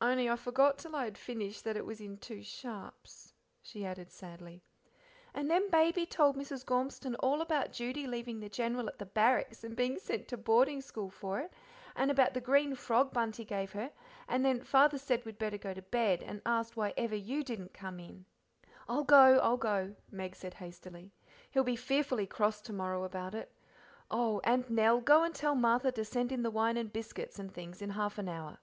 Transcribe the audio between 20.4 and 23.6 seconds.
hastily, "he'll be fearfully cross to morrow about it.